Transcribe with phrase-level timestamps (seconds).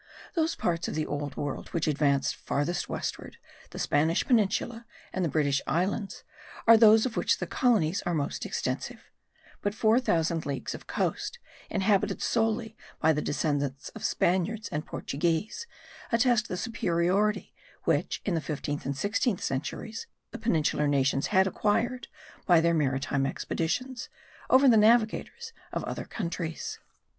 [0.33, 3.37] Those parts of the old world which advance farthest westward,
[3.69, 6.23] the Spanish Peninsula and the British Islands,
[6.65, 9.11] are those of which the colonies are most extensive;
[9.61, 11.37] but four thousand leagues of coast,
[11.69, 15.67] inhabited solely by the descendants of Spaniards and Portuguese,
[16.11, 22.07] attest the superiority which in the fifteenth and sixteenth centuries the peninsular nations had acquired,
[22.47, 24.09] by their maritime expeditions,
[24.49, 26.79] over the navigators of other countries.